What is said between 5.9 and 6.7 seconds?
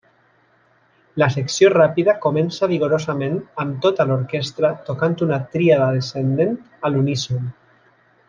descendent